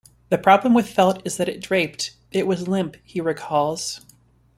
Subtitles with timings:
[0.29, 4.01] "The problem with felt is that it draped, it was limp," he recalls.